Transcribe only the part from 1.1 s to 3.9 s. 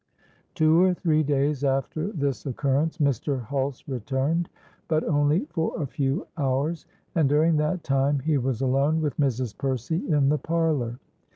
days after this occurrence, Mr. Hulse